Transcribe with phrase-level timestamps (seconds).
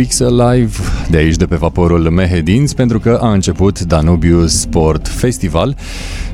[0.00, 0.76] Pixel Live
[1.10, 5.76] de aici de pe vaporul Mehedinți pentru că a început Danubius Sport Festival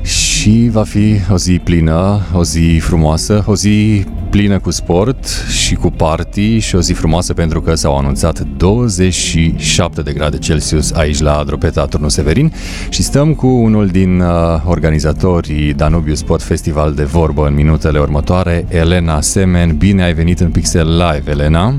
[0.01, 5.75] și va fi o zi plină, o zi frumoasă, o zi plină cu sport și
[5.75, 11.19] cu party și o zi frumoasă pentru că s-au anunțat 27 de grade Celsius aici
[11.19, 12.53] la Dropeta Turnul Severin
[12.89, 14.27] și stăm cu unul din uh,
[14.65, 19.77] organizatorii Danubius Sport Festival de vorbă în minutele următoare, Elena Semen.
[19.77, 21.75] Bine ai venit în Pixel Live, Elena!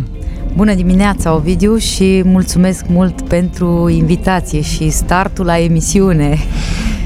[0.56, 6.38] Bună dimineața, Ovidiu, și mulțumesc mult pentru invitație și startul la emisiune.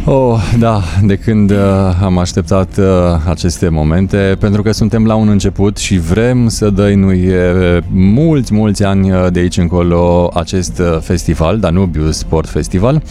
[0.05, 1.56] Oh, da, de când uh,
[2.02, 2.84] am așteptat uh,
[3.28, 7.52] aceste momente, pentru că suntem la un început și vrem să dăinuie
[7.91, 13.02] mulți, mulți ani uh, de aici încolo acest uh, festival, Danubius Sport Festival.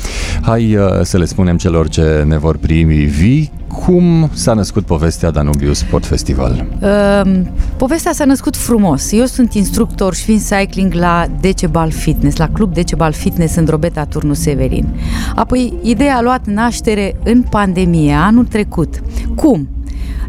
[0.41, 5.31] Hai uh, să le spunem celor ce ne vor primi vii cum s-a născut povestea
[5.31, 6.65] Danubius Sport Festival?
[6.81, 7.41] Uh,
[7.77, 9.11] povestea s-a născut frumos.
[9.11, 14.05] Eu sunt instructor și fiind cycling la Decebal Fitness, la Club Decebal Fitness în Drobeta
[14.05, 14.87] Turnul Severin.
[15.35, 19.01] Apoi, ideea a luat naștere în pandemie, anul trecut.
[19.35, 19.67] Cum?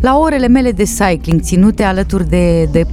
[0.00, 2.86] La orele mele de cycling, ținute alături de, de,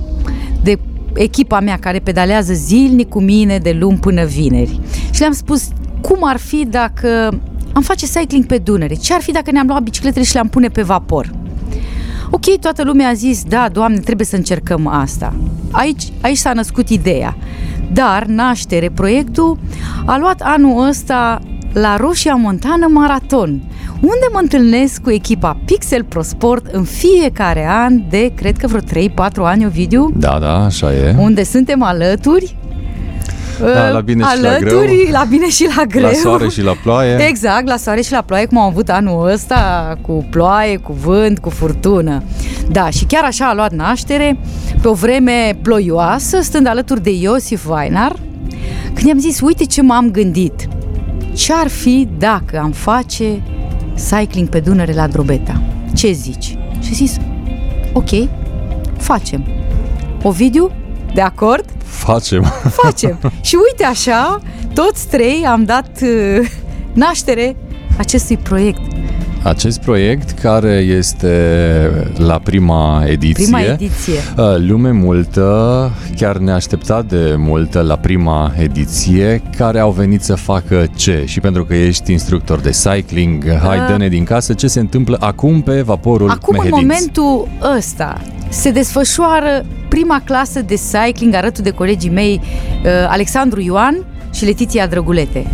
[0.64, 0.80] de
[1.14, 4.80] echipa mea care pedalează zilnic cu mine de luni până vineri.
[5.12, 5.68] Și le-am spus,
[6.02, 7.40] cum ar fi dacă
[7.74, 8.96] am face cycling pe Dunăre.
[8.96, 11.32] Ce ar fi dacă ne-am luat bicicletele și le-am pune pe vapor?
[12.32, 15.34] Ok, toată lumea a zis, da, doamne, trebuie să încercăm asta.
[15.72, 17.38] Aici, aici s-a născut ideea.
[17.94, 19.58] Dar, naștere, proiectul
[20.06, 21.42] a luat anul ăsta
[21.74, 23.62] la Roșia Montană Maraton,
[24.02, 28.82] unde mă întâlnesc cu echipa Pixel Pro Sport în fiecare an de, cred că vreo
[28.82, 30.14] 3-4 ani, Ovidiu.
[30.16, 31.16] Da, da, așa e.
[31.18, 32.58] Unde suntem alături
[33.60, 35.12] Da, la bine și la alături, greu.
[35.12, 36.02] la bine și la greu.
[36.02, 37.26] La soare și la ploaie.
[37.28, 41.40] Exact, la soare și la ploaie, cum am avut anul ăsta, cu ploaie, cu vânt,
[41.40, 42.24] cu furtună.
[42.72, 44.38] Da, și chiar așa a luat naștere,
[44.82, 48.16] pe o vreme ploioasă, stând alături de Iosif Weinar,
[48.94, 50.68] când i-am zis, uite ce m-am gândit.
[51.34, 53.42] Ce ar fi dacă am face
[54.10, 55.62] cycling pe Dunăre la Drobeta?
[55.96, 56.58] Ce zici?
[56.82, 57.18] Și zis,
[57.94, 58.10] ok,
[58.98, 59.46] facem.
[60.24, 60.72] Ovidiu,
[61.14, 61.66] de acord?
[62.12, 62.44] Facem.
[62.84, 63.20] facem.
[63.42, 64.42] și uite așa,
[64.74, 66.50] toți trei am dat uh,
[66.94, 67.56] naștere
[67.98, 68.80] acestui proiect.
[69.44, 71.32] Acest proiect care este
[72.18, 73.44] la prima ediție.
[73.44, 74.14] Prima ediție.
[74.38, 80.86] Uh, Lume multă, chiar neașteptat de multă la prima ediție, care au venit să facă
[80.96, 81.24] ce?
[81.26, 83.88] Și pentru că ești instructor de cycling, hai Uh.
[83.88, 86.82] dă-ne din casă ce se întâmplă acum pe vaporul Acum, în Mehedinți.
[86.86, 94.06] momentul ăsta, se desfășoară prima clasă de cycling alături de colegii mei uh, Alexandru Ioan
[94.34, 95.46] și Letiția Drăgulete.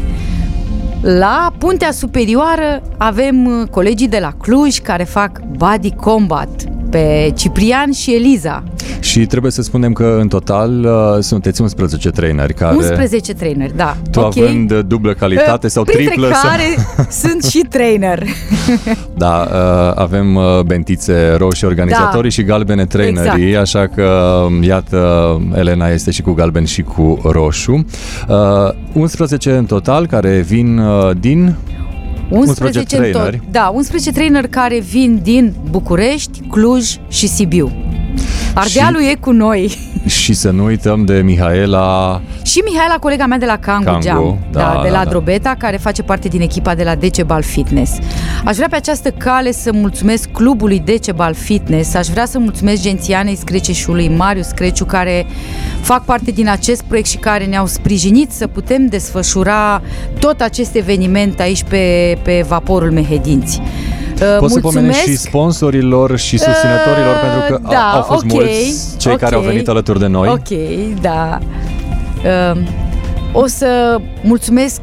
[1.02, 6.65] La puntea superioară avem uh, colegii de la Cluj care fac body combat
[6.96, 8.64] pe Ciprian și Eliza.
[9.00, 12.76] Și trebuie să spunem că în total uh, sunteți 11 traineri care...
[12.76, 13.98] 11 traineri, da.
[14.12, 14.38] Tu ok.
[14.38, 16.64] având uh, dublă calitate sau Printre triplă sau- care
[17.22, 18.24] sunt și trainer.
[19.18, 22.36] Da, uh, avem uh, bentițe roșii organizatorii Da.
[22.36, 23.62] și galbene trainerii, Exact.
[23.62, 24.04] așa că,
[24.46, 27.86] um, iată, Elena este și cu galben și cu roșu.
[28.28, 31.56] Uh, 11 în total care vin uh, din
[32.30, 33.12] 11 în tot.
[33.12, 33.42] traineri.
[33.52, 37.85] Da, 11 traineri care vin din București, Cluj și Sibiu.
[38.56, 39.78] Ardealul e cu noi.
[40.06, 44.38] și să nu uităm de Mihaela Și Mihaela, colega mea de la Kangu, Kangu, Jam,
[44.52, 45.10] da, da, de da, la da.
[45.10, 47.92] Drobeta, care face parte din echipa de la Decebal Fitness.
[48.44, 53.36] Aș vrea pe această cale să mulțumesc clubului Decebal Fitness, aș vrea să mulțumesc Gențianei
[53.36, 55.26] Screceșului, Marius Creciu, care
[55.82, 59.82] fac parte din acest proiect și care ne-au sprijinit să putem desfășura
[60.20, 63.62] tot acest eveniment aici pe, pe vaporul Mehedinți.
[64.22, 68.32] Uh, Poți să pomenești și sponsorilor și susținătorilor Uh, pentru că da, au fost ok,
[68.32, 69.48] mulți cei care au ok.
[69.48, 70.28] venit alături de noi.
[70.28, 70.48] Ok,
[71.02, 71.40] da.
[72.54, 72.62] Uh,
[73.34, 74.82] o să mulțumesc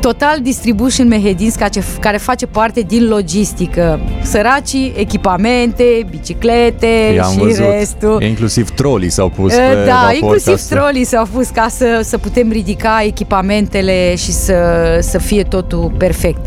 [0.00, 4.00] Total Distribution Mehedins, ca ce- care face parte din logistică.
[4.22, 7.64] Săracii, echipamente, biciclete I-am și văzut.
[7.78, 8.22] restul.
[8.22, 11.66] Inclusiv trolii s-au pus Uh, pe Da, vapor inclusiv ca să- trolii s-au pus ca
[11.70, 14.54] să, să putem ridica echipamentele și să,
[15.00, 16.40] să fie totul perfect.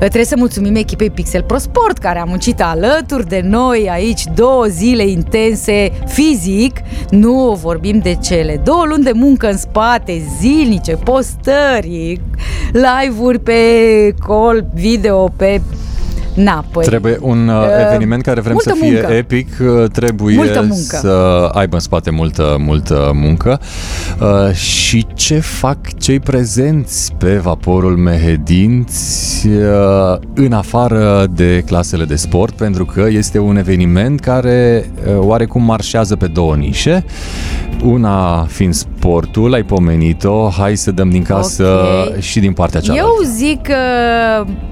[0.00, 4.24] Uh, Trebuie să mulțumim echipei Pixel Pro Sport care a muncit alături de noi aici
[4.34, 6.76] două zile intense fizic.
[7.10, 12.20] Nu vorbim de cele două luni de muncă în spate, zilnice, postări,
[12.72, 13.60] live-uri pe
[14.26, 15.60] call, video, pe
[16.42, 19.12] Na, păi, Trebuie un uh, eveniment care vrem multă să fie muncă.
[19.12, 20.96] epic, uh, trebuie Multă muncă.
[21.00, 23.60] să aibă în spate multă, multă muncă.
[24.20, 32.16] Uh, și ce fac cei prezenți pe vaporul Mehedinți uh, în afară de clasele de
[32.16, 37.04] sport, pentru că este un eveniment care uh, oarecum marșează pe două nișe.
[37.84, 41.64] Una fiind sportul, ai pomenit-o, hai să dăm din casă
[42.08, 42.18] Ok.
[42.18, 43.06] și din partea cealaltă.
[43.18, 43.74] Eu zic că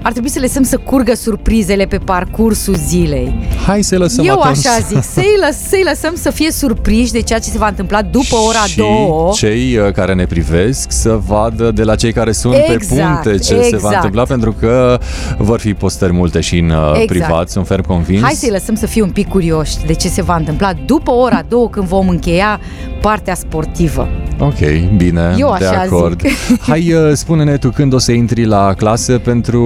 [0.01, 1.13] ar trebui să lăsăm să curgă
[1.59, 3.33] surprizele pe parcursul zilei.
[3.65, 7.21] Hai să lăsăm Eu atunci așa zic, să-i, lăs, să-i lăsăm să fie surprinși de
[7.21, 8.87] ceea ce se va întâmpla după ora și 2.
[9.33, 13.37] cei uh, care ne privesc să vadă de la cei care sunt pe Exact, punte
[13.37, 13.95] ce se va exact.
[13.95, 14.99] întâmpla, pentru că
[15.37, 17.07] vor fi postări multe și în uh, Exact.
[17.07, 18.21] privat, sunt ferm convins.
[18.21, 21.43] Hai să-i lăsăm să fie un pic curioși de ce se va întâmpla după ora
[21.47, 22.59] 2 când vom încheia
[23.01, 24.07] partea sportivă.
[24.41, 26.21] Ok, bine, Eu de așa acord.
[26.21, 26.61] zic.
[26.69, 29.63] Hai, uh, spune-ne tu când o să intri la clasă pentru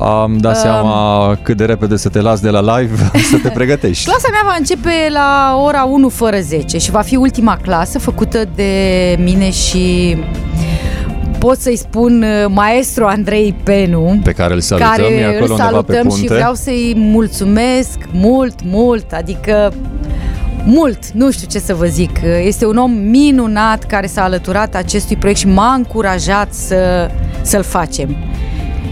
[0.00, 4.04] a-mi da seama cât de repede să te las de la live să te pregătești.
[4.04, 8.44] Clasa mea va începe la ora 1 fără 10 și va fi ultima clasă făcută
[8.54, 8.72] de
[9.18, 10.16] mine și
[11.38, 14.20] pot să-i spun uh, maestru Andrei Penu.
[14.24, 16.20] Pe care îl salutăm, care e acolo îl undeva pe salutăm punte.
[16.20, 19.72] și vreau să-i mulțumesc mult, mult, adică
[20.64, 22.10] mult, nu știu ce să vă zic.
[22.44, 27.10] Este un om minunat care s-a alăturat acestui proiect și m-a încurajat să,
[27.42, 28.16] să-l facem.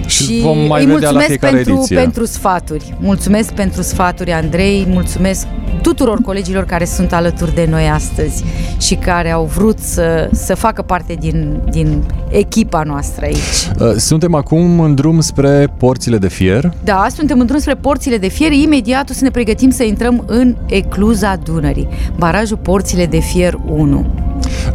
[0.06, 1.96] Și vom mai îi vedea la mulțumesc fiecare pentru, ediție.
[1.96, 2.94] pentru sfaturi.
[3.00, 4.86] Mulțumesc pentru sfaturi, Andrei.
[4.90, 5.46] Mulțumesc
[5.82, 8.44] tuturor colegilor care sunt alături de noi astăzi
[8.78, 13.70] și care au vrut să, să facă parte din, din echipa noastră aici.
[13.80, 16.72] Uh, Suntem acum în drum spre porțile de fier.
[16.84, 18.52] Da, suntem în drum spre porțile de fier.
[18.52, 24.06] Imediat o să ne pregătim să intrăm în Ecluza Dunării, barajul Porțile de Fier 1.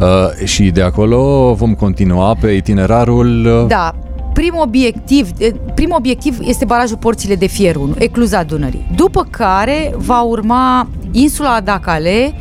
[0.00, 3.94] Uh, și de acolo vom continua pe itinerarul uh, Da,
[4.36, 8.86] primul obiectiv, eh, primul obiectiv este barajul Porțile de Fier 1, Ecluza Dunării.
[8.96, 12.34] După care va urma insula Adacale,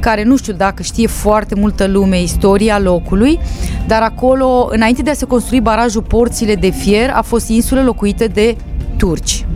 [0.00, 3.38] care nu știu dacă știe foarte multă lume istoria locului,
[3.86, 8.26] dar acolo, înainte de a se construi barajul Porțile de Fier, a fost insulă locuită
[8.26, 8.56] de
[8.96, 9.46] turci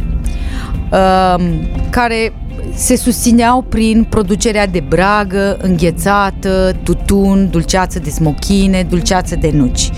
[0.92, 1.42] um,
[1.90, 2.32] care
[2.74, 9.90] se susțineau prin producerea de bragă, înghețată, tutun, dulceață de smochine, dulceață de nuci.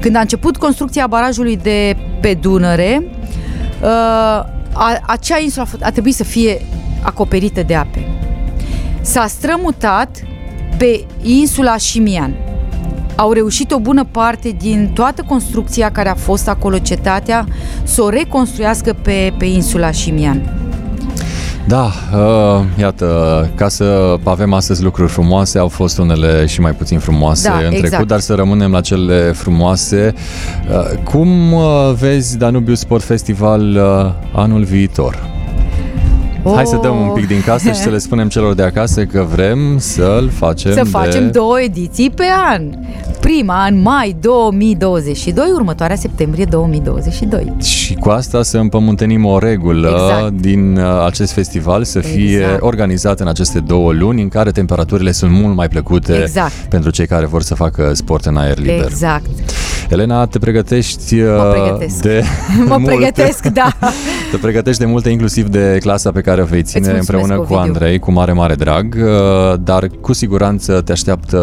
[0.00, 3.02] Când a început construcția barajului de pe Dunăre,
[3.82, 3.88] uh,
[4.72, 6.60] a, acea insulă a, f- a trebuit să fie
[7.02, 8.08] acoperită de ape.
[9.00, 10.22] S-a strămutat
[10.76, 12.34] pe insula Șimian.
[13.16, 17.46] Au reușit o bună parte din toată construcția care a fost acolo, cetatea,
[17.82, 20.59] să o reconstruiască pe, pe insula Șimian.
[21.66, 26.98] Da, uh, iată, ca să avem astăzi lucruri frumoase, au fost unele și mai puțin
[26.98, 28.06] frumoase Da, în trecut, exact.
[28.06, 30.14] dar să rămânem la cele frumoase.
[30.70, 35.39] Uh, cum uh, vezi Danubiu Sport Festival uh, anul viitor?
[36.44, 39.26] Hai să dăm un pic din casă și să le spunem celor de acasă că
[39.34, 40.88] vrem să-l facem Să de...
[40.88, 42.62] facem două ediții pe an.
[43.20, 47.52] Prima în mai 2022, următoarea septembrie 2022.
[47.62, 50.32] Și cu asta să împământenim o regulă Exact.
[50.40, 52.62] din uh, acest festival să fie Exact.
[52.62, 56.52] organizat în aceste două luni în care temperaturile sunt mult mai plăcute Exact.
[56.68, 58.84] pentru cei care vor să facă sport în aer liber.
[58.84, 59.26] Exact.
[59.90, 62.02] Elena, te pregătești uh, Mă pregătesc.
[62.02, 62.22] de
[62.68, 62.94] Mă multe.
[62.96, 63.72] pregătesc, da.
[64.30, 67.46] Te pregătești de multe, inclusiv de clasa pe care o vei ține Îți mulțumesc, împreună
[67.46, 67.72] cu Ovidiu.
[67.74, 71.38] Andrei, cu mare, mare drag, uh, dar cu siguranță te așteaptă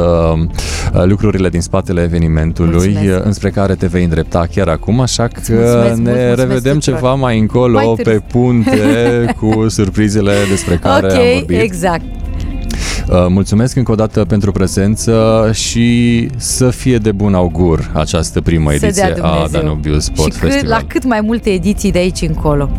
[0.93, 3.17] uh, lucrurile din spatele evenimentului Mulțumesc.
[3.19, 6.73] uh, înspre care te vei îndrepta chiar acum, așa că mulțumesc mult, ne mulțumesc revedem
[6.79, 6.99] tuturor.
[6.99, 8.23] ceva mai încolo Mai pe târziu.
[8.31, 8.79] punte
[9.39, 11.59] cu surprizele despre care am ok, vorbit.
[11.61, 12.03] exact.
[13.11, 18.69] Uh, Mulțumesc încă o dată pentru prezență și să fie de bun augur această primă
[18.69, 19.61] Să ediție dea a Dumnezeu.
[19.61, 20.79] Danubiu Sport și cât, Festival.
[20.81, 22.69] la cât mai multe ediții de aici încolo.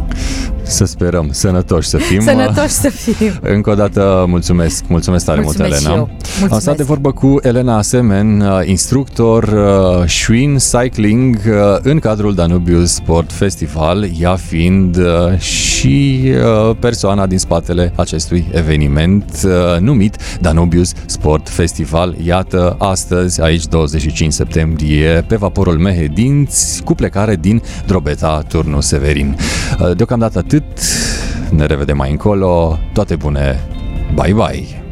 [0.68, 2.20] Să sperăm, sănătoși să fim.
[2.20, 3.32] Sănătoși să fim.
[3.54, 6.00] Încă o dată mulțumesc, mulțumesc tare Mulțumesc mult, și Elena.
[6.00, 6.10] eu.
[6.18, 6.52] Mulțumesc.
[6.52, 12.34] Am stat de vorbă cu Elena Asemen, uh, instructor uh, Schwinn Cycling uh, în cadrul
[12.34, 16.22] Danubius Sport Festival, ea fiind uh, și
[16.68, 22.14] uh, persoana din spatele acestui eveniment uh, numit Danubius Sport Festival.
[22.24, 29.36] Iată, astăzi, aici 25 septembrie, pe vaporul Mehedinți, cu plecare din Drobeta Turnu Severin.
[29.80, 30.82] Uh, Deocamdată atât,
[31.50, 33.60] ne revedem mai încolo, toate bune,
[34.14, 34.87] bye bye!